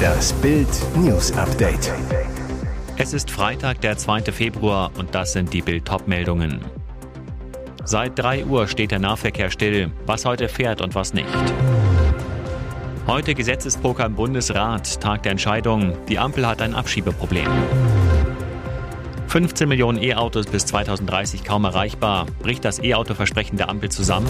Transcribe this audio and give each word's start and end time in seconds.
Das 0.00 0.32
Bild 0.34 0.68
News 0.96 1.32
Update. 1.32 1.92
Es 2.96 3.12
ist 3.12 3.30
Freitag, 3.30 3.80
der 3.80 3.96
2. 3.96 4.22
Februar 4.32 4.90
und 4.98 5.14
das 5.14 5.32
sind 5.32 5.52
die 5.52 5.62
Bild 5.62 5.90
meldungen 6.06 6.60
Seit 7.84 8.18
3 8.18 8.46
Uhr 8.46 8.68
steht 8.68 8.90
der 8.90 8.98
Nahverkehr 8.98 9.50
still, 9.50 9.90
was 10.06 10.24
heute 10.24 10.48
fährt 10.48 10.80
und 10.80 10.94
was 10.94 11.14
nicht. 11.14 11.26
Heute 13.06 13.34
Gesetzespoker 13.34 14.06
im 14.06 14.14
Bundesrat, 14.14 15.00
Tag 15.00 15.22
der 15.24 15.32
Entscheidung. 15.32 15.96
Die 16.08 16.18
Ampel 16.18 16.46
hat 16.46 16.62
ein 16.62 16.74
Abschiebeproblem. 16.74 17.48
15 19.26 19.68
Millionen 19.68 20.02
E-Autos 20.02 20.46
bis 20.46 20.66
2030 20.66 21.44
kaum 21.44 21.64
erreichbar. 21.64 22.26
Bricht 22.42 22.64
das 22.64 22.78
E-Auto-Versprechen 22.78 23.56
der 23.56 23.68
Ampel 23.68 23.90
zusammen? 23.90 24.28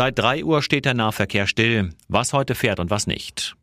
Seit 0.00 0.18
3 0.18 0.44
Uhr 0.44 0.62
steht 0.62 0.86
der 0.86 0.94
Nahverkehr 0.94 1.46
still, 1.46 1.90
was 2.08 2.32
heute 2.32 2.54
fährt 2.54 2.80
und 2.80 2.88
was 2.88 3.06
nicht. 3.06 3.54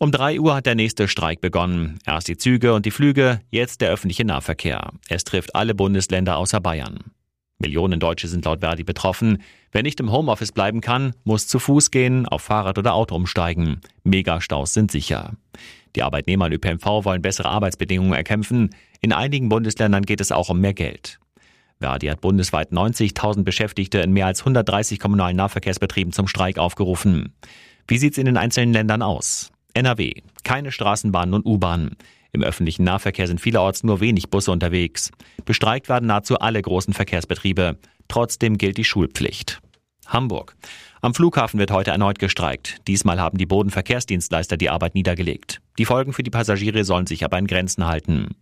Um 0.00 0.10
3 0.10 0.40
Uhr 0.40 0.56
hat 0.56 0.66
der 0.66 0.74
nächste 0.74 1.06
Streik 1.06 1.40
begonnen. 1.40 2.00
Erst 2.04 2.26
die 2.26 2.36
Züge 2.36 2.74
und 2.74 2.86
die 2.86 2.90
Flüge, 2.90 3.40
jetzt 3.48 3.82
der 3.82 3.90
öffentliche 3.90 4.24
Nahverkehr. 4.24 4.90
Es 5.08 5.22
trifft 5.22 5.54
alle 5.54 5.76
Bundesländer 5.76 6.36
außer 6.38 6.60
Bayern. 6.60 7.12
Millionen 7.60 8.00
Deutsche 8.00 8.26
sind 8.26 8.46
laut 8.46 8.62
Verdi 8.62 8.82
betroffen. 8.82 9.44
Wer 9.70 9.84
nicht 9.84 10.00
im 10.00 10.10
Homeoffice 10.10 10.50
bleiben 10.50 10.80
kann, 10.80 11.14
muss 11.22 11.46
zu 11.46 11.60
Fuß 11.60 11.92
gehen, 11.92 12.26
auf 12.26 12.42
Fahrrad 12.42 12.78
oder 12.78 12.94
Auto 12.94 13.14
umsteigen. 13.14 13.80
Megastaus 14.02 14.74
sind 14.74 14.90
sicher. 14.90 15.34
Die 15.94 16.02
Arbeitnehmer 16.02 16.48
in 16.48 16.54
ÖPNV 16.54 17.04
wollen 17.04 17.22
bessere 17.22 17.48
Arbeitsbedingungen 17.48 18.14
erkämpfen. 18.14 18.70
In 19.00 19.12
einigen 19.12 19.48
Bundesländern 19.48 20.02
geht 20.02 20.20
es 20.20 20.32
auch 20.32 20.48
um 20.48 20.60
mehr 20.60 20.74
Geld. 20.74 21.20
Verdi 21.80 22.06
hat 22.06 22.20
bundesweit 22.20 22.72
90.000 22.72 23.44
Beschäftigte 23.44 23.98
in 23.98 24.12
mehr 24.12 24.26
als 24.26 24.40
130 24.40 24.98
kommunalen 24.98 25.36
Nahverkehrsbetrieben 25.36 26.12
zum 26.12 26.28
Streik 26.28 26.58
aufgerufen. 26.58 27.34
Wie 27.86 27.98
sieht's 27.98 28.18
in 28.18 28.26
den 28.26 28.36
einzelnen 28.36 28.72
Ländern 28.72 29.02
aus? 29.02 29.50
NRW. 29.74 30.14
Keine 30.44 30.70
Straßenbahnen 30.70 31.34
und 31.34 31.46
U-Bahnen. 31.46 31.96
Im 32.32 32.42
öffentlichen 32.42 32.84
Nahverkehr 32.84 33.26
sind 33.26 33.40
vielerorts 33.40 33.84
nur 33.84 34.00
wenig 34.00 34.30
Busse 34.30 34.52
unterwegs. 34.52 35.10
Bestreikt 35.44 35.88
werden 35.88 36.06
nahezu 36.06 36.38
alle 36.38 36.62
großen 36.62 36.94
Verkehrsbetriebe. 36.94 37.78
Trotzdem 38.08 38.58
gilt 38.58 38.78
die 38.78 38.84
Schulpflicht. 38.84 39.60
Hamburg. 40.06 40.56
Am 41.00 41.14
Flughafen 41.14 41.58
wird 41.58 41.70
heute 41.70 41.90
erneut 41.90 42.18
gestreikt. 42.18 42.86
Diesmal 42.86 43.20
haben 43.20 43.38
die 43.38 43.46
Bodenverkehrsdienstleister 43.46 44.56
die 44.56 44.70
Arbeit 44.70 44.94
niedergelegt. 44.94 45.60
Die 45.78 45.84
Folgen 45.84 46.12
für 46.12 46.22
die 46.22 46.30
Passagiere 46.30 46.84
sollen 46.84 47.06
sich 47.06 47.24
aber 47.24 47.38
in 47.38 47.46
Grenzen 47.46 47.86
halten. 47.86 48.36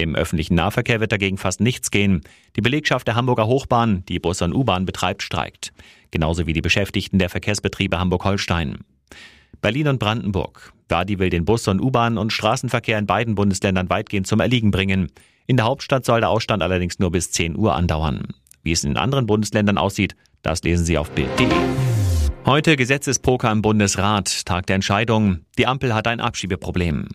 Im 0.00 0.16
öffentlichen 0.16 0.54
Nahverkehr 0.54 1.00
wird 1.00 1.12
dagegen 1.12 1.36
fast 1.36 1.60
nichts 1.60 1.90
gehen. 1.90 2.22
Die 2.56 2.62
Belegschaft 2.62 3.06
der 3.06 3.16
Hamburger 3.16 3.46
Hochbahn, 3.46 4.02
die 4.08 4.18
Bus 4.18 4.40
und 4.40 4.54
U-Bahn 4.54 4.86
betreibt, 4.86 5.22
streikt. 5.22 5.72
Genauso 6.10 6.46
wie 6.46 6.54
die 6.54 6.62
Beschäftigten 6.62 7.18
der 7.18 7.28
Verkehrsbetriebe 7.28 7.98
Hamburg-Holstein. 7.98 8.78
Berlin 9.60 9.88
und 9.88 9.98
Brandenburg. 9.98 10.72
Verdi 10.88 11.18
will 11.18 11.28
den 11.28 11.44
Bus- 11.44 11.68
und 11.68 11.80
U-Bahn- 11.80 12.16
und 12.16 12.32
Straßenverkehr 12.32 12.98
in 12.98 13.06
beiden 13.06 13.34
Bundesländern 13.34 13.90
weitgehend 13.90 14.26
zum 14.26 14.40
Erliegen 14.40 14.70
bringen. 14.70 15.12
In 15.46 15.56
der 15.56 15.66
Hauptstadt 15.66 16.06
soll 16.06 16.20
der 16.20 16.30
Ausstand 16.30 16.62
allerdings 16.62 16.98
nur 16.98 17.12
bis 17.12 17.30
10 17.30 17.56
Uhr 17.56 17.74
andauern. 17.74 18.28
Wie 18.62 18.72
es 18.72 18.84
in 18.84 18.96
anderen 18.96 19.26
Bundesländern 19.26 19.76
aussieht, 19.76 20.16
das 20.42 20.62
lesen 20.62 20.86
Sie 20.86 20.96
auf 20.96 21.10
Bild.de. 21.10 21.46
Heute 22.46 22.76
Gesetzespoker 22.76 23.52
im 23.52 23.60
Bundesrat, 23.60 24.46
Tag 24.46 24.66
der 24.66 24.76
Entscheidung. 24.76 25.40
Die 25.58 25.66
Ampel 25.66 25.94
hat 25.94 26.06
ein 26.06 26.20
Abschiebeproblem. 26.20 27.08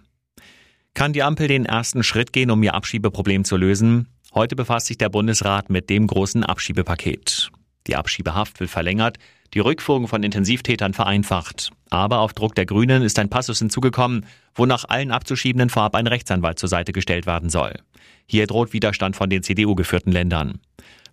Kann 0.95 1.11
die 1.11 1.23
Ampel 1.23 1.49
den 1.49 1.65
ersten 1.65 2.03
Schritt 2.03 2.31
gehen, 2.31 2.49
um 2.49 2.63
ihr 2.63 2.73
Abschiebeproblem 2.73 3.43
zu 3.43 3.57
lösen? 3.57 4.07
Heute 4.33 4.55
befasst 4.55 4.87
sich 4.87 4.97
der 4.97 5.09
Bundesrat 5.09 5.69
mit 5.69 5.89
dem 5.89 6.07
großen 6.07 6.45
Abschiebepaket. 6.45 7.51
Die 7.87 7.97
Abschiebehaft 7.97 8.61
will 8.61 8.69
verlängert, 8.69 9.17
die 9.53 9.59
Rückführung 9.59 10.07
von 10.07 10.23
Intensivtätern 10.23 10.93
vereinfacht. 10.93 11.71
Aber 11.89 12.19
auf 12.19 12.31
Druck 12.31 12.55
der 12.55 12.65
Grünen 12.65 13.03
ist 13.03 13.19
ein 13.19 13.27
Passus 13.27 13.59
hinzugekommen, 13.59 14.25
wonach 14.55 14.85
allen 14.87 15.11
abzuschiebenden 15.11 15.69
vorab 15.69 15.95
ein 15.95 16.07
Rechtsanwalt 16.07 16.59
zur 16.59 16.69
Seite 16.69 16.93
gestellt 16.93 17.25
werden 17.25 17.49
soll. 17.49 17.73
Hier 18.25 18.47
droht 18.47 18.71
Widerstand 18.71 19.17
von 19.17 19.29
den 19.29 19.43
CDU-geführten 19.43 20.13
Ländern. 20.13 20.61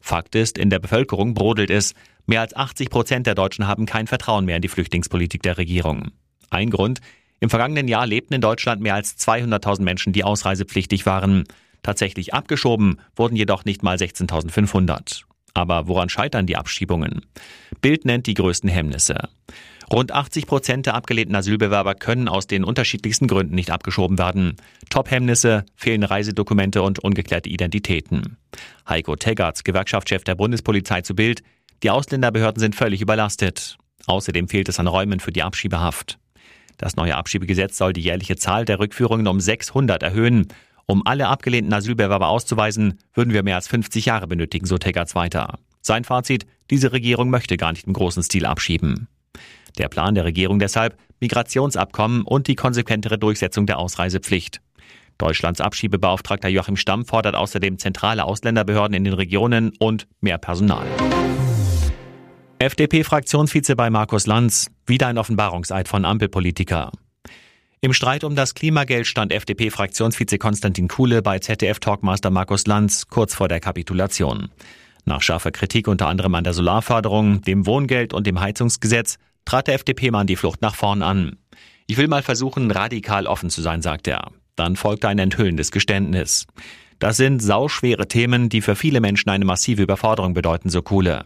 Fakt 0.00 0.36
ist, 0.36 0.58
in 0.58 0.70
der 0.70 0.78
Bevölkerung 0.78 1.34
brodelt 1.34 1.70
es. 1.70 1.94
Mehr 2.26 2.40
als 2.40 2.54
80 2.54 2.88
Prozent 2.88 3.26
der 3.26 3.34
Deutschen 3.34 3.66
haben 3.66 3.86
kein 3.86 4.06
Vertrauen 4.06 4.44
mehr 4.44 4.56
in 4.56 4.62
die 4.62 4.68
Flüchtlingspolitik 4.68 5.42
der 5.42 5.58
Regierung. 5.58 6.12
Ein 6.50 6.70
Grund, 6.70 7.00
im 7.42 7.50
vergangenen 7.50 7.88
Jahr 7.88 8.06
lebten 8.06 8.34
in 8.34 8.40
Deutschland 8.40 8.80
mehr 8.80 8.94
als 8.94 9.18
200.000 9.18 9.82
Menschen, 9.82 10.12
die 10.12 10.22
ausreisepflichtig 10.22 11.06
waren. 11.06 11.42
Tatsächlich 11.82 12.34
abgeschoben 12.34 13.00
wurden 13.16 13.34
jedoch 13.34 13.64
nicht 13.64 13.82
mal 13.82 13.96
16.500. 13.96 15.24
Aber 15.52 15.88
woran 15.88 16.08
scheitern 16.08 16.46
die 16.46 16.56
Abschiebungen? 16.56 17.26
Bild 17.80 18.04
nennt 18.04 18.28
die 18.28 18.34
größten 18.34 18.70
Hemmnisse. 18.70 19.28
Rund 19.92 20.12
80 20.12 20.46
Prozent 20.46 20.86
der 20.86 20.94
abgelehnten 20.94 21.34
Asylbewerber 21.34 21.96
können 21.96 22.28
aus 22.28 22.46
den 22.46 22.62
unterschiedlichsten 22.62 23.26
Gründen 23.26 23.56
nicht 23.56 23.72
abgeschoben 23.72 24.18
werden. 24.18 24.54
Top-Hemmnisse, 24.88 25.64
fehlende 25.74 26.10
Reisedokumente 26.10 26.80
und 26.80 27.00
ungeklärte 27.00 27.48
Identitäten. 27.48 28.36
Heiko 28.88 29.16
Teggerts, 29.16 29.64
Gewerkschaftschef 29.64 30.22
der 30.22 30.36
Bundespolizei 30.36 31.00
zu 31.00 31.16
Bild, 31.16 31.42
die 31.82 31.90
Ausländerbehörden 31.90 32.60
sind 32.60 32.76
völlig 32.76 33.00
überlastet. 33.00 33.78
Außerdem 34.06 34.46
fehlt 34.46 34.68
es 34.68 34.78
an 34.78 34.86
Räumen 34.86 35.18
für 35.18 35.32
die 35.32 35.42
Abschiebehaft. 35.42 36.20
Das 36.78 36.96
neue 36.96 37.16
Abschiebegesetz 37.16 37.76
soll 37.76 37.92
die 37.92 38.00
jährliche 38.00 38.36
Zahl 38.36 38.64
der 38.64 38.78
Rückführungen 38.78 39.26
um 39.26 39.40
600 39.40 40.02
erhöhen. 40.02 40.48
Um 40.86 41.06
alle 41.06 41.28
abgelehnten 41.28 41.72
Asylbewerber 41.72 42.28
auszuweisen, 42.28 42.98
würden 43.14 43.32
wir 43.32 43.42
mehr 43.42 43.56
als 43.56 43.68
50 43.68 44.06
Jahre 44.06 44.26
benötigen, 44.26 44.66
so 44.66 44.78
Teggerts 44.78 45.14
weiter. 45.14 45.58
Sein 45.80 46.04
Fazit, 46.04 46.46
diese 46.70 46.92
Regierung 46.92 47.30
möchte 47.30 47.56
gar 47.56 47.72
nicht 47.72 47.86
im 47.86 47.92
großen 47.92 48.22
Stil 48.22 48.46
abschieben. 48.46 49.08
Der 49.78 49.88
Plan 49.88 50.14
der 50.14 50.24
Regierung 50.24 50.58
deshalb 50.58 50.98
Migrationsabkommen 51.20 52.22
und 52.22 52.46
die 52.46 52.56
konsequentere 52.56 53.18
Durchsetzung 53.18 53.66
der 53.66 53.78
Ausreisepflicht. 53.78 54.60
Deutschlands 55.18 55.60
Abschiebebeauftragter 55.60 56.48
Joachim 56.48 56.76
Stamm 56.76 57.04
fordert 57.04 57.36
außerdem 57.36 57.78
zentrale 57.78 58.24
Ausländerbehörden 58.24 58.94
in 58.94 59.04
den 59.04 59.14
Regionen 59.14 59.72
und 59.78 60.08
mehr 60.20 60.38
Personal. 60.38 60.86
FDP-Fraktionsvize 62.62 63.74
bei 63.74 63.90
Markus 63.90 64.28
Lanz, 64.28 64.70
wieder 64.86 65.08
ein 65.08 65.18
Offenbarungseid 65.18 65.88
von 65.88 66.04
Ampelpolitiker. 66.04 66.92
Im 67.80 67.92
Streit 67.92 68.22
um 68.22 68.36
das 68.36 68.54
Klimageld 68.54 69.08
stand 69.08 69.32
FDP-Fraktionsvize 69.32 70.38
Konstantin 70.38 70.86
Kuhle 70.86 71.22
bei 71.22 71.40
ZDF-Talkmaster 71.40 72.30
Markus 72.30 72.68
Lanz 72.68 73.08
kurz 73.08 73.34
vor 73.34 73.48
der 73.48 73.58
Kapitulation. 73.58 74.50
Nach 75.04 75.20
scharfer 75.22 75.50
Kritik 75.50 75.88
unter 75.88 76.06
anderem 76.06 76.36
an 76.36 76.44
der 76.44 76.52
Solarförderung, 76.52 77.42
dem 77.42 77.66
Wohngeld 77.66 78.14
und 78.14 78.28
dem 78.28 78.38
Heizungsgesetz 78.38 79.18
trat 79.44 79.66
der 79.66 79.74
FDP-Mann 79.74 80.28
die 80.28 80.36
Flucht 80.36 80.62
nach 80.62 80.76
vorn 80.76 81.02
an. 81.02 81.38
Ich 81.88 81.96
will 81.96 82.06
mal 82.06 82.22
versuchen, 82.22 82.70
radikal 82.70 83.26
offen 83.26 83.50
zu 83.50 83.60
sein, 83.60 83.82
sagt 83.82 84.06
er. 84.06 84.30
Dann 84.54 84.76
folgte 84.76 85.08
ein 85.08 85.18
enthüllendes 85.18 85.72
Geständnis. 85.72 86.46
Das 87.00 87.16
sind 87.16 87.42
sauschwere 87.42 88.06
Themen, 88.06 88.48
die 88.48 88.60
für 88.60 88.76
viele 88.76 89.00
Menschen 89.00 89.30
eine 89.30 89.44
massive 89.44 89.82
Überforderung 89.82 90.34
bedeuten, 90.34 90.70
so 90.70 90.80
Kuhle. 90.82 91.24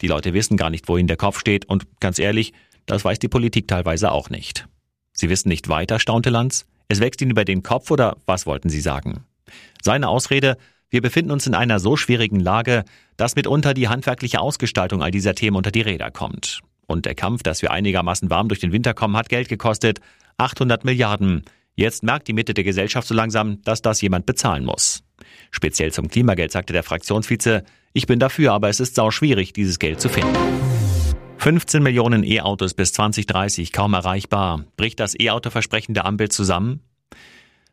Die 0.00 0.06
Leute 0.06 0.34
wissen 0.34 0.56
gar 0.56 0.70
nicht, 0.70 0.88
wo 0.88 0.96
ihnen 0.96 1.08
der 1.08 1.16
Kopf 1.16 1.40
steht 1.40 1.64
und 1.66 1.86
ganz 2.00 2.18
ehrlich, 2.18 2.52
das 2.86 3.04
weiß 3.04 3.18
die 3.18 3.28
Politik 3.28 3.68
teilweise 3.68 4.12
auch 4.12 4.30
nicht. 4.30 4.66
Sie 5.12 5.28
wissen 5.28 5.48
nicht 5.48 5.68
weiter, 5.68 5.98
staunte 5.98 6.30
Lanz. 6.30 6.66
Es 6.88 7.00
wächst 7.00 7.20
Ihnen 7.20 7.32
über 7.32 7.44
den 7.44 7.62
Kopf 7.62 7.90
oder 7.90 8.16
was 8.24 8.46
wollten 8.46 8.70
Sie 8.70 8.80
sagen? 8.80 9.24
Seine 9.82 10.08
Ausrede, 10.08 10.56
wir 10.90 11.02
befinden 11.02 11.32
uns 11.32 11.46
in 11.46 11.54
einer 11.54 11.80
so 11.80 11.96
schwierigen 11.96 12.40
Lage, 12.40 12.84
dass 13.18 13.36
mitunter 13.36 13.74
die 13.74 13.88
handwerkliche 13.88 14.40
Ausgestaltung 14.40 15.02
all 15.02 15.10
dieser 15.10 15.34
Themen 15.34 15.56
unter 15.56 15.70
die 15.70 15.82
Räder 15.82 16.10
kommt. 16.10 16.60
Und 16.86 17.04
der 17.04 17.14
Kampf, 17.14 17.42
dass 17.42 17.60
wir 17.60 17.70
einigermaßen 17.70 18.30
warm 18.30 18.48
durch 18.48 18.60
den 18.60 18.72
Winter 18.72 18.94
kommen, 18.94 19.16
hat 19.16 19.28
Geld 19.28 19.48
gekostet. 19.48 20.00
800 20.38 20.84
Milliarden. 20.84 21.42
Jetzt 21.74 22.02
merkt 22.02 22.26
die 22.28 22.32
Mitte 22.32 22.54
der 22.54 22.64
Gesellschaft 22.64 23.06
so 23.06 23.14
langsam, 23.14 23.60
dass 23.62 23.82
das 23.82 24.00
jemand 24.00 24.24
bezahlen 24.24 24.64
muss. 24.64 25.02
Speziell 25.50 25.92
zum 25.92 26.08
Klimageld 26.08 26.52
sagte 26.52 26.72
der 26.72 26.82
Fraktionsvize, 26.82 27.64
ich 27.92 28.06
bin 28.06 28.18
dafür, 28.18 28.52
aber 28.52 28.68
es 28.68 28.80
ist 28.80 28.94
sau 28.94 29.10
schwierig, 29.10 29.52
dieses 29.52 29.78
Geld 29.78 30.00
zu 30.00 30.08
finden. 30.08 30.36
15 31.38 31.82
Millionen 31.82 32.24
E-Autos 32.24 32.74
bis 32.74 32.92
2030 32.92 33.72
kaum 33.72 33.94
erreichbar. 33.94 34.64
Bricht 34.76 34.98
das 35.00 35.18
E-Auto-Versprechen 35.18 35.94
der 35.94 36.04
Ampel 36.04 36.28
zusammen? 36.30 36.80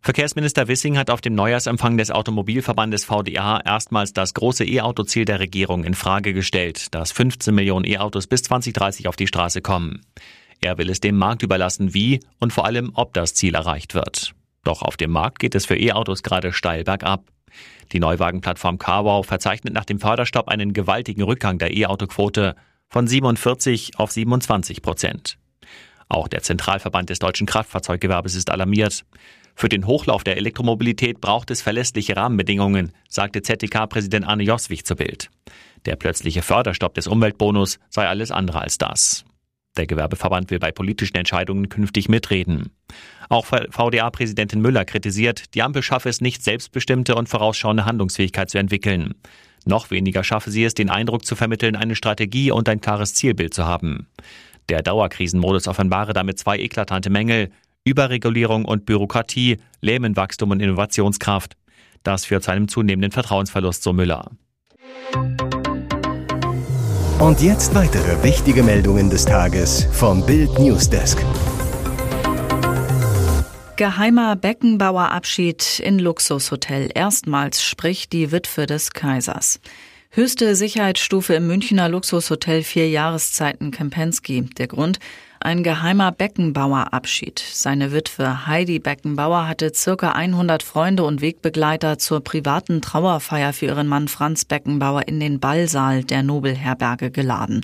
Verkehrsminister 0.02 0.68
Wissing 0.68 1.00
hat 1.00 1.10
auf 1.10 1.20
dem 1.20 1.34
Neujahrsempfang 1.34 1.98
des 1.98 2.12
Automobilverbandes 2.12 3.06
VDA 3.06 3.60
erstmals 3.66 4.14
das 4.14 4.36
große 4.36 4.64
E-Auto-Ziel 4.64 5.26
der 5.26 5.40
Regierung 5.40 5.84
in 5.84 5.96
Frage 5.96 6.32
gestellt, 6.32 6.94
dass 6.94 7.12
15 7.12 7.56
Millionen 7.56 7.86
E-Autos 7.86 8.28
bis 8.28 8.44
2030 8.44 9.08
auf 9.08 9.16
die 9.16 9.26
Straße 9.26 9.64
kommen. 9.64 10.06
Er 10.62 10.78
will 10.78 10.92
es 10.92 11.00
dem 11.00 11.18
Markt 11.18 11.42
überlassen, 11.42 11.96
wie 11.96 12.20
und 12.40 12.54
vor 12.54 12.66
allem, 12.66 12.92
ob 12.94 13.16
das 13.16 13.34
Ziel 13.34 13.56
erreicht 13.56 13.96
wird. 13.96 14.36
Doch 14.64 14.84
auf 14.84 14.96
dem 14.96 15.10
Markt 15.10 15.40
geht 15.40 15.56
es 15.56 15.66
für 15.66 15.76
E-Autos 15.76 16.22
gerade 16.22 16.54
steil 16.54 16.84
bergab. 16.84 17.24
Die 17.92 18.00
Neuwagenplattform 18.00 18.78
CarWow 18.78 19.26
verzeichnet 19.26 19.74
nach 19.74 19.86
dem 19.86 20.00
Förderstopp 20.00 20.48
einen 20.48 20.74
gewaltigen 20.74 21.24
Rückgang 21.24 21.58
der 21.58 21.76
E-Auto-Quote 21.76 22.56
von 22.88 23.08
47 23.08 23.98
auf 23.98 24.12
27 24.12 24.82
Prozent. 24.82 25.38
Auch 26.08 26.28
der 26.28 26.44
Zentralverband 26.44 27.10
des 27.10 27.20
deutschen 27.20 27.48
Kraftfahrzeuggewerbes 27.48 28.36
ist 28.36 28.50
alarmiert. 28.50 29.06
Für 29.56 29.70
den 29.70 29.88
Hochlauf 29.88 30.24
der 30.24 30.38
Elektromobilität 30.38 31.22
braucht 31.22 31.50
es 31.50 31.62
verlässliche 31.62 32.16
Rahmenbedingungen, 32.16 32.92
sagte 33.10 33.42
ZDK-Präsident 33.42 34.28
Arne 34.28 34.44
Joswig 34.44 34.86
zu 34.86 34.96
Bild. 34.96 35.30
Der 35.86 35.96
plötzliche 35.96 36.42
Förderstopp 36.42 36.94
des 36.96 37.08
Umweltbonus 37.08 37.80
sei 37.90 38.08
alles 38.08 38.32
andere 38.32 38.62
als 38.62 38.78
das. 38.78 39.26
Der 39.78 39.88
Gewerbeverband 39.88 40.52
will 40.52 40.60
bei 40.60 40.72
politischen 40.72 41.18
Entscheidungen 41.18 41.70
künftig 41.70 42.08
mitreden. 42.10 42.72
Auch 43.30 43.46
VDA-Präsidentin 43.46 44.62
Müller 44.62 44.86
kritisiert, 44.86 45.54
die 45.54 45.62
Ampel 45.62 45.84
schaffe 45.84 46.10
es 46.10 46.22
nicht, 46.22 46.44
selbstbestimmte 46.44 47.16
und 47.16 47.28
vorausschauende 47.28 47.86
Handlungsfähigkeit 47.86 48.50
zu 48.50 48.58
entwickeln. 48.58 49.16
Noch 49.66 49.90
weniger 49.90 50.24
schaffe 50.24 50.52
sie 50.52 50.64
es, 50.64 50.76
den 50.76 50.90
Eindruck 50.90 51.26
zu 51.26 51.36
vermitteln, 51.36 51.76
eine 51.76 51.96
Strategie 51.96 52.52
und 52.52 52.70
ein 52.70 52.82
klares 52.82 53.16
Zielbild 53.16 53.54
zu 53.54 53.66
haben. 53.66 54.08
Der 54.70 54.82
Dauerkrisenmodus 54.82 55.68
offenbare 55.68 56.14
damit 56.14 56.40
zwei 56.40 56.58
eklatante 56.58 57.10
Mängel, 57.10 57.50
Überregulierung 57.84 58.66
und 58.66 58.86
Bürokratie, 58.86 59.58
lähmen 59.82 60.16
Wachstum 60.16 60.52
und 60.52 60.60
Innovationskraft. 60.60 61.56
Das 62.04 62.26
führt 62.26 62.44
zu 62.44 62.52
einem 62.52 62.68
zunehmenden 62.68 63.12
Vertrauensverlust, 63.12 63.84
so 63.84 63.94
Müller. 63.94 64.32
Und 67.20 67.42
jetzt 67.42 67.74
weitere 67.74 68.22
wichtige 68.24 68.62
Meldungen 68.62 69.10
des 69.10 69.24
Tages 69.24 69.88
vom 69.94 70.26
Bild 70.26 70.60
Newsdesk. 70.60 71.18
Geheimer 73.78 74.36
Beckenbauerabschied 74.36 75.80
in 75.80 75.98
Luxushotel. 75.98 76.90
Erstmals 76.94 77.64
spricht 77.64 78.12
die 78.12 78.34
Witwe 78.34 78.66
des 78.66 78.92
Kaisers. 78.92 79.62
Höchste 80.10 80.56
Sicherheitsstufe 80.56 81.34
im 81.36 81.48
Münchner 81.48 81.88
Luxushotel 81.88 82.64
Vier 82.64 82.90
Jahreszeiten 82.90 83.72
Kempensky. 83.72 84.50
Der 84.58 84.68
Grund? 84.68 85.00
Ein 85.40 85.64
geheimer 85.64 86.12
Beckenbauerabschied. 86.12 87.40
Seine 87.40 87.92
Witwe 87.92 88.48
Heidi 88.48 88.80
Beckenbauer 88.80 89.48
hatte 89.48 89.74
circa 89.74 90.12
100 90.12 90.64
Freunde 90.64 91.04
und 91.04 91.22
Wegbegleiter 91.22 91.98
zur 91.98 92.24
privaten 92.24 92.82
Trauerfeier 92.82 93.52
für 93.52 93.66
ihren 93.66 93.88
Mann 93.88 94.08
Franz 94.08 94.46
Beckenbauer 94.46 95.08
in 95.08 95.20
den 95.20 95.40
Ballsaal 95.40 96.04
der 96.04 96.24
Nobelherberge 96.24 97.12
geladen. 97.12 97.62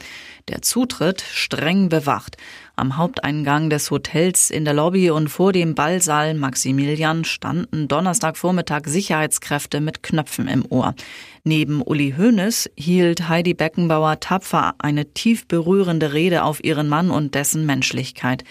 Der 0.49 0.61
Zutritt 0.61 1.21
streng 1.21 1.87
bewacht. 1.87 2.37
Am 2.81 2.97
Haupteingang 2.97 3.69
des 3.69 3.91
Hotels 3.91 4.49
in 4.49 4.65
der 4.65 4.73
Lobby 4.73 5.11
und 5.11 5.27
vor 5.29 5.51
dem 5.51 5.75
Ballsaal 5.75 6.33
Maximilian 6.33 7.25
standen 7.25 7.87
Donnerstagvormittag 7.87 8.87
Sicherheitskräfte 8.87 9.81
mit 9.81 10.01
Knöpfen 10.01 10.47
im 10.47 10.65
Ohr. 10.67 10.95
Neben 11.43 11.83
Uli 11.83 12.15
Hoeneß 12.17 12.71
hielt 12.75 13.29
Heidi 13.29 13.53
Beckenbauer 13.53 14.19
tapfer 14.19 14.73
eine 14.79 15.13
tief 15.13 15.47
berührende 15.47 16.13
Rede 16.13 16.43
auf 16.43 16.63
ihren 16.63 16.89
Mann 16.89 17.11
und 17.11 17.35
dessen 17.35 17.67
Menschlichkeit. 17.67 18.45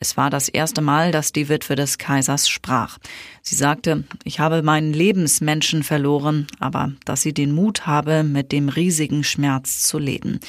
Es 0.00 0.16
war 0.16 0.30
das 0.30 0.48
erste 0.48 0.80
Mal, 0.80 1.12
dass 1.12 1.32
die 1.32 1.50
Witwe 1.50 1.74
des 1.74 1.98
Kaisers 1.98 2.48
sprach. 2.48 2.96
Sie 3.42 3.54
sagte, 3.54 4.04
ich 4.24 4.40
habe 4.40 4.62
meinen 4.62 4.94
Lebensmenschen 4.94 5.82
verloren, 5.82 6.46
aber 6.58 6.92
dass 7.04 7.20
sie 7.20 7.34
den 7.34 7.52
Mut 7.54 7.86
habe, 7.86 8.24
mit 8.24 8.50
dem 8.50 8.70
riesigen 8.70 9.24
Schmerz 9.24 9.82
zu 9.82 9.98
leben. 9.98 10.40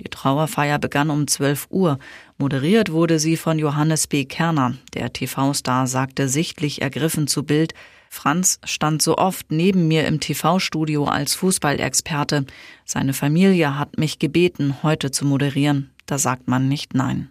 Die 0.00 0.08
Trauerfeier 0.08 0.78
begann 0.78 1.10
um 1.10 1.26
12 1.26 1.66
Uhr. 1.70 1.98
Moderiert 2.38 2.90
wurde 2.90 3.18
sie 3.18 3.36
von 3.36 3.58
Johannes 3.58 4.06
B. 4.06 4.24
Kerner. 4.24 4.74
Der 4.94 5.12
TV-Star 5.12 5.86
sagte 5.86 6.28
sichtlich 6.28 6.80
ergriffen 6.80 7.26
zu 7.26 7.42
Bild, 7.42 7.74
Franz 8.12 8.58
stand 8.64 9.02
so 9.02 9.18
oft 9.18 9.52
neben 9.52 9.86
mir 9.86 10.06
im 10.06 10.18
TV-Studio 10.18 11.04
als 11.04 11.34
Fußballexperte. 11.34 12.44
Seine 12.84 13.12
Familie 13.12 13.78
hat 13.78 13.98
mich 13.98 14.18
gebeten, 14.18 14.82
heute 14.82 15.12
zu 15.12 15.24
moderieren. 15.24 15.90
Da 16.06 16.18
sagt 16.18 16.48
man 16.48 16.68
nicht 16.68 16.94
nein. 16.94 17.30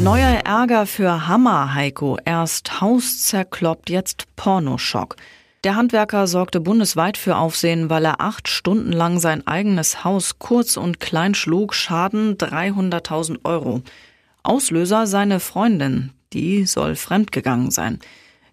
Neuer 0.00 0.40
Ärger 0.44 0.86
für 0.86 1.26
Hammer 1.26 1.74
Heiko. 1.74 2.16
Erst 2.24 2.80
Haus 2.80 3.24
zerkloppt, 3.24 3.90
jetzt 3.90 4.24
Pornoschock. 4.36 5.16
Der 5.64 5.74
Handwerker 5.74 6.28
sorgte 6.28 6.60
bundesweit 6.60 7.16
für 7.16 7.36
Aufsehen, 7.36 7.90
weil 7.90 8.04
er 8.04 8.20
acht 8.20 8.46
Stunden 8.46 8.92
lang 8.92 9.18
sein 9.18 9.44
eigenes 9.48 10.04
Haus 10.04 10.38
kurz 10.38 10.76
und 10.76 11.00
klein 11.00 11.34
schlug, 11.34 11.74
Schaden 11.74 12.38
300.000 12.38 13.38
Euro. 13.42 13.82
Auslöser 14.44 15.08
seine 15.08 15.40
Freundin, 15.40 16.12
die 16.32 16.64
soll 16.64 16.94
fremdgegangen 16.94 17.72
sein. 17.72 17.98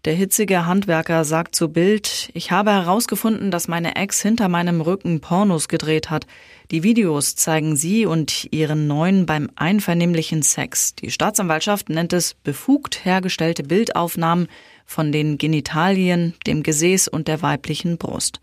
Der 0.06 0.14
hitzige 0.14 0.68
Handwerker 0.68 1.26
sagt 1.26 1.56
zu 1.56 1.70
Bild, 1.70 2.30
ich 2.34 2.52
habe 2.52 2.72
herausgefunden, 2.72 3.50
dass 3.50 3.68
meine 3.68 3.96
Ex 3.96 4.22
hinter 4.22 4.50
meinem 4.50 4.82
Rücken 4.82 5.20
Pornos 5.20 5.68
gedreht 5.68 6.12
hat. 6.12 6.28
Die 6.70 6.84
Videos 6.84 7.36
zeigen 7.36 7.76
sie 7.76 8.06
und 8.06 8.48
ihren 8.52 8.86
Neuen 8.86 9.26
beim 9.26 9.50
einvernehmlichen 9.56 10.44
Sex. 10.44 10.94
Die 10.94 11.10
Staatsanwaltschaft 11.10 11.90
nennt 11.90 12.14
es 12.14 12.36
befugt 12.36 13.04
hergestellte 13.04 13.64
Bildaufnahmen 13.64 14.48
von 14.86 15.12
den 15.12 15.38
Genitalien, 15.38 16.34
dem 16.46 16.64
Gesäß 16.64 17.08
und 17.08 17.28
der 17.28 17.42
weiblichen 17.42 17.98
Brust. 17.98 18.40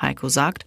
Heiko 0.00 0.28
sagt, 0.28 0.66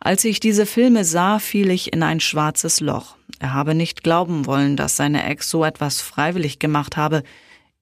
als 0.00 0.24
ich 0.24 0.38
diese 0.38 0.64
Filme 0.64 1.04
sah, 1.04 1.38
fiel 1.38 1.70
ich 1.70 1.92
in 1.92 2.02
ein 2.02 2.20
schwarzes 2.20 2.80
Loch. 2.80 3.16
Er 3.40 3.52
habe 3.52 3.74
nicht 3.74 4.04
glauben 4.04 4.46
wollen, 4.46 4.76
dass 4.76 4.96
seine 4.96 5.24
Ex 5.24 5.50
so 5.50 5.64
etwas 5.64 6.00
freiwillig 6.00 6.58
gemacht 6.60 6.96
habe. 6.96 7.24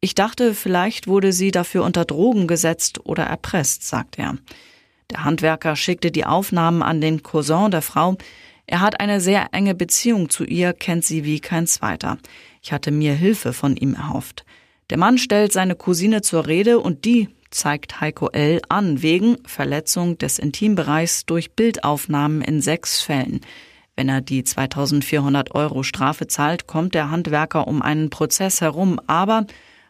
Ich 0.01 0.15
dachte, 0.15 0.55
vielleicht 0.55 1.07
wurde 1.07 1.33
sie 1.33 1.51
dafür 1.51 1.85
unter 1.85 2.05
Drogen 2.05 2.47
gesetzt 2.47 3.01
oder 3.05 3.25
erpresst, 3.25 3.87
sagt 3.87 4.19
er. 4.19 4.37
Der 5.11 5.25
Handwerker 5.25 5.77
schickte 5.77 6.11
die 6.11 6.25
Aufnahmen 6.25 6.83
an 6.83 7.01
den 7.01 7.23
Cousin 7.23 7.71
der 7.71 7.83
Frau. 7.83 8.17
Er 8.67 8.81
hat 8.81 9.01
eine 9.01 9.21
sehr 9.21 9.49
enge 9.53 9.75
Beziehung 9.75 10.29
zu 10.29 10.45
ihr, 10.45 10.73
kennt 10.73 11.05
sie 11.05 11.25
wie 11.25 11.41
kein 11.41 11.67
zweiter. 11.67 12.19
Ich 12.63 12.73
hatte 12.73 12.91
mir 12.91 13.15
Hilfe 13.15 13.53
von 13.53 13.77
ihm 13.77 13.95
erhofft. 13.95 14.45
Der 14.89 14.99
Mann 14.99 15.19
stellt 15.19 15.53
seine 15.53 15.75
Cousine 15.75 16.23
zur 16.23 16.47
Rede 16.47 16.79
und 16.79 17.05
die 17.05 17.29
zeigt 17.51 18.01
Heiko 18.01 18.29
L. 18.29 18.61
an 18.69 19.03
wegen 19.03 19.37
Verletzung 19.45 20.17
des 20.17 20.39
Intimbereichs 20.39 21.27
durch 21.27 21.53
Bildaufnahmen 21.53 22.41
in 22.41 22.61
sechs 22.61 23.01
Fällen. 23.01 23.41
Wenn 23.97 24.09
er 24.09 24.21
die 24.21 24.45
2400 24.45 25.55
Euro 25.55 25.83
Strafe 25.83 26.29
zahlt, 26.29 26.69
kommt 26.69 26.95
der 26.95 27.11
Handwerker 27.11 27.67
um 27.67 27.83
einen 27.83 28.11
Prozess 28.11 28.61
herum, 28.61 29.01
aber 29.09 29.47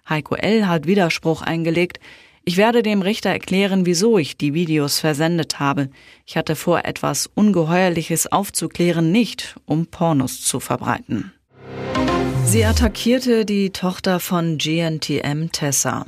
Heiko 0.08 0.34
L. 0.34 0.66
hat 0.66 0.87
Widerspruch 0.87 1.43
eingelegt. 1.43 2.00
Ich 2.44 2.56
werde 2.56 2.82
dem 2.82 3.02
Richter 3.02 3.31
erklären, 3.31 3.84
wieso 3.84 4.16
ich 4.16 4.38
die 4.38 4.54
Videos 4.54 5.00
versendet 5.00 5.58
habe. 5.58 5.90
Ich 6.25 6.37
hatte 6.38 6.56
vor, 6.56 6.84
etwas 6.84 7.26
Ungeheuerliches 7.26 8.31
aufzuklären, 8.31 9.12
nicht 9.12 9.56
um 9.66 9.88
Pornos 9.88 10.40
zu 10.40 10.60
verbreiten. 10.60 11.32
Sie 12.56 12.64
attackierte 12.64 13.44
die 13.44 13.69
Tochter 13.69 14.19
von 14.19 14.56
GNTM 14.56 15.53
Tessa. 15.53 16.06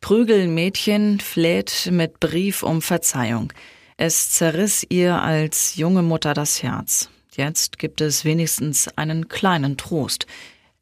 Prügelmädchen 0.00 1.18
fleht 1.18 1.88
mit 1.90 2.20
Brief 2.20 2.62
um 2.62 2.82
Verzeihung. 2.82 3.52
Es 3.96 4.30
zerriss 4.30 4.86
ihr 4.88 5.20
als 5.20 5.74
junge 5.74 6.02
Mutter 6.02 6.34
das 6.34 6.62
Herz. 6.62 7.10
Jetzt 7.34 7.80
gibt 7.80 8.00
es 8.00 8.24
wenigstens 8.24 8.86
einen 8.96 9.26
kleinen 9.26 9.76
Trost. 9.76 10.28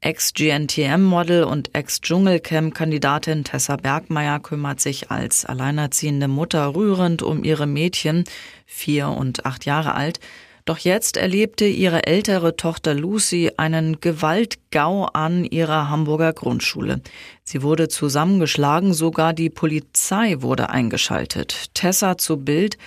Ex-GNTM-Model 0.02 1.44
und 1.44 1.74
Ex-Dschungelcamp-Kandidatin 1.74 3.44
Tessa 3.44 3.76
Bergmeier 3.76 4.38
kümmert 4.40 4.80
sich 4.80 5.10
als 5.10 5.46
alleinerziehende 5.46 6.28
Mutter 6.28 6.74
rührend 6.74 7.22
um 7.22 7.42
ihre 7.42 7.66
Mädchen, 7.66 8.24
vier 8.66 9.08
und 9.08 9.46
acht 9.46 9.64
Jahre 9.64 9.94
alt. 9.94 10.20
Doch 10.66 10.78
jetzt 10.78 11.16
erlebte 11.16 11.64
ihre 11.64 12.08
ältere 12.08 12.56
Tochter 12.56 12.92
Lucy 12.92 13.52
einen 13.56 14.00
Gewaltgau 14.00 15.04
an 15.04 15.44
ihrer 15.44 15.88
Hamburger 15.88 16.32
Grundschule. 16.32 17.02
Sie 17.44 17.62
wurde 17.62 17.86
zusammengeschlagen, 17.86 18.92
sogar 18.92 19.32
die 19.32 19.48
Polizei 19.48 20.42
wurde 20.42 20.68
eingeschaltet. 20.68 21.66
Tessa 21.74 22.18
zu 22.18 22.38
Bild, 22.38 22.78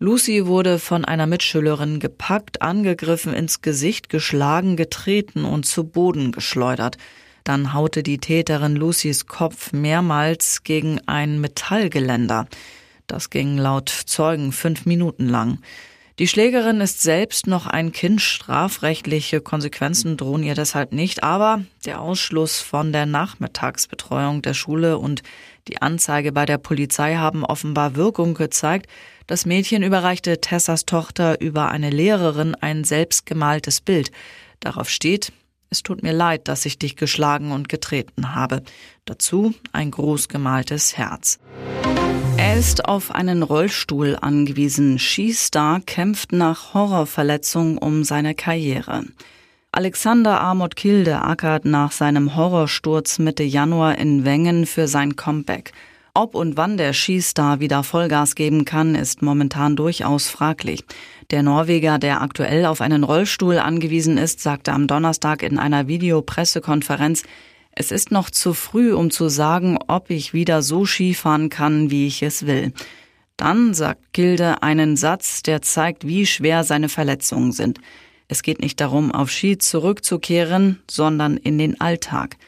Lucy 0.00 0.46
wurde 0.46 0.80
von 0.80 1.04
einer 1.04 1.28
Mitschülerin 1.28 2.00
gepackt, 2.00 2.60
angegriffen, 2.60 3.32
ins 3.34 3.62
Gesicht 3.62 4.08
geschlagen, 4.08 4.76
getreten 4.76 5.44
und 5.44 5.64
zu 5.64 5.84
Boden 5.84 6.32
geschleudert. 6.32 6.98
Dann 7.44 7.72
haute 7.72 8.02
die 8.02 8.18
Täterin 8.18 8.74
Lucys 8.74 9.26
Kopf 9.26 9.72
mehrmals 9.72 10.64
gegen 10.64 11.00
ein 11.06 11.40
Metallgeländer. 11.40 12.48
Das 13.06 13.30
ging 13.30 13.58
laut 13.58 13.90
Zeugen 13.90 14.50
fünf 14.50 14.86
Minuten 14.86 15.28
lang. 15.28 15.60
Die 16.18 16.26
Schlägerin 16.26 16.80
ist 16.80 17.00
selbst 17.00 17.46
noch 17.46 17.68
ein 17.68 17.92
Kind, 17.92 18.20
strafrechtliche 18.20 19.40
Konsequenzen 19.40 20.16
drohen 20.16 20.42
ihr 20.42 20.56
deshalb 20.56 20.90
nicht, 20.92 21.22
aber 21.22 21.62
der 21.84 22.00
Ausschluss 22.00 22.60
von 22.60 22.92
der 22.92 23.06
Nachmittagsbetreuung 23.06 24.42
der 24.42 24.54
Schule 24.54 24.98
und 24.98 25.22
die 25.68 25.80
Anzeige 25.80 26.32
bei 26.32 26.44
der 26.44 26.58
Polizei 26.58 27.14
haben 27.14 27.44
offenbar 27.44 27.94
Wirkung 27.94 28.34
gezeigt, 28.34 28.90
das 29.28 29.46
Mädchen 29.46 29.84
überreichte 29.84 30.40
Tessas 30.40 30.86
Tochter 30.86 31.40
über 31.40 31.68
eine 31.68 31.90
Lehrerin 31.90 32.56
ein 32.56 32.82
selbstgemaltes 32.82 33.80
Bild. 33.80 34.10
Darauf 34.58 34.90
steht, 34.90 35.30
es 35.70 35.82
tut 35.82 36.02
mir 36.02 36.12
leid, 36.12 36.48
dass 36.48 36.66
ich 36.66 36.78
dich 36.78 36.96
geschlagen 36.96 37.52
und 37.52 37.68
getreten 37.68 38.34
habe. 38.34 38.62
Dazu 39.04 39.54
ein 39.72 39.90
groß 39.90 40.28
gemaltes 40.28 40.96
Herz. 40.96 41.38
Er 42.36 42.56
ist 42.56 42.84
auf 42.84 43.10
einen 43.10 43.42
Rollstuhl 43.42 44.16
angewiesen. 44.20 44.98
Skistar 44.98 45.80
kämpft 45.80 46.32
nach 46.32 46.72
Horrorverletzung 46.72 47.78
um 47.78 48.04
seine 48.04 48.34
Karriere. 48.34 49.04
Alexander 49.72 50.40
Amot 50.40 50.76
Kilde 50.76 51.20
ackert 51.20 51.64
nach 51.64 51.92
seinem 51.92 52.36
Horrorsturz 52.36 53.18
Mitte 53.18 53.42
Januar 53.42 53.98
in 53.98 54.24
Wengen 54.24 54.66
für 54.66 54.88
sein 54.88 55.16
Comeback. 55.16 55.72
Ob 56.20 56.34
und 56.34 56.56
wann 56.56 56.76
der 56.76 56.94
Skistar 56.94 57.60
wieder 57.60 57.84
Vollgas 57.84 58.34
geben 58.34 58.64
kann, 58.64 58.96
ist 58.96 59.22
momentan 59.22 59.76
durchaus 59.76 60.28
fraglich. 60.28 60.84
Der 61.30 61.44
Norweger, 61.44 62.00
der 62.00 62.22
aktuell 62.22 62.66
auf 62.66 62.80
einen 62.80 63.04
Rollstuhl 63.04 63.60
angewiesen 63.60 64.18
ist, 64.18 64.40
sagte 64.40 64.72
am 64.72 64.88
Donnerstag 64.88 65.44
in 65.44 65.60
einer 65.60 65.86
Videopressekonferenz, 65.86 67.22
es 67.70 67.92
ist 67.92 68.10
noch 68.10 68.30
zu 68.30 68.52
früh, 68.52 68.92
um 68.94 69.12
zu 69.12 69.28
sagen, 69.28 69.78
ob 69.86 70.10
ich 70.10 70.34
wieder 70.34 70.60
so 70.60 70.84
Skifahren 70.84 71.50
kann, 71.50 71.92
wie 71.92 72.08
ich 72.08 72.20
es 72.24 72.48
will. 72.48 72.72
Dann 73.36 73.72
sagt 73.72 74.12
Gilde 74.12 74.60
einen 74.64 74.96
Satz, 74.96 75.44
der 75.44 75.62
zeigt, 75.62 76.04
wie 76.04 76.26
schwer 76.26 76.64
seine 76.64 76.88
Verletzungen 76.88 77.52
sind. 77.52 77.78
Es 78.26 78.42
geht 78.42 78.60
nicht 78.60 78.80
darum, 78.80 79.12
auf 79.12 79.30
Ski 79.30 79.56
zurückzukehren, 79.56 80.82
sondern 80.90 81.36
in 81.36 81.58
den 81.58 81.80
Alltag. 81.80 82.38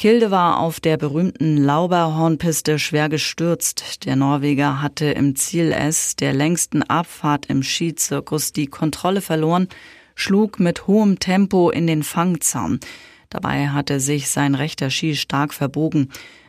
Kilde 0.00 0.30
war 0.30 0.60
auf 0.60 0.80
der 0.80 0.96
berühmten 0.96 1.58
Lauberhornpiste 1.58 2.78
schwer 2.78 3.10
gestürzt. 3.10 4.06
Der 4.06 4.16
Norweger 4.16 4.80
hatte 4.80 5.04
im 5.04 5.36
Ziel 5.36 5.72
S 5.72 6.16
der 6.16 6.32
längsten 6.32 6.82
Abfahrt 6.82 7.44
im 7.50 7.62
Skizirkus 7.62 8.54
die 8.54 8.66
Kontrolle 8.66 9.20
verloren, 9.20 9.68
schlug 10.14 10.58
mit 10.58 10.86
hohem 10.86 11.18
Tempo 11.18 11.68
in 11.68 11.86
den 11.86 12.02
Fangzaun. 12.02 12.80
Dabei 13.28 13.68
hatte 13.68 14.00
sich 14.00 14.30
sein 14.30 14.54
rechter 14.54 14.88
Ski 14.88 15.14
stark 15.14 15.52
verbogen. 15.52 16.08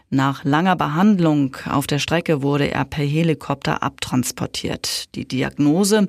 Nach 0.09 0.45
langer 0.45 0.77
Behandlung 0.77 1.57
auf 1.69 1.87
der 1.87 1.99
Strecke 1.99 2.41
wurde 2.41 2.71
er 2.71 2.85
per 2.85 3.03
Helikopter 3.03 3.83
abtransportiert. 3.83 5.13
Die 5.15 5.27
Diagnose 5.27 6.07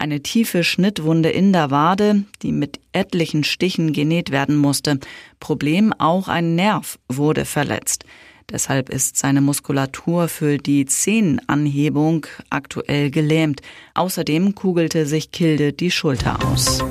eine 0.00 0.20
tiefe 0.20 0.64
Schnittwunde 0.64 1.30
in 1.30 1.52
der 1.52 1.70
Wade, 1.70 2.24
die 2.42 2.52
mit 2.52 2.80
etlichen 2.92 3.44
Stichen 3.44 3.92
genäht 3.92 4.30
werden 4.30 4.56
musste. 4.56 4.98
Problem 5.38 5.92
auch 5.92 6.28
ein 6.28 6.54
Nerv 6.54 6.98
wurde 7.08 7.44
verletzt. 7.44 8.04
Deshalb 8.50 8.88
ist 8.88 9.16
seine 9.16 9.40
Muskulatur 9.40 10.26
für 10.28 10.58
die 10.58 10.86
Zehenanhebung 10.86 12.26
aktuell 12.48 13.10
gelähmt. 13.10 13.60
Außerdem 13.94 14.54
kugelte 14.54 15.06
sich 15.06 15.30
Kilde 15.30 15.72
die 15.72 15.90
Schulter 15.90 16.44
aus. 16.44 16.82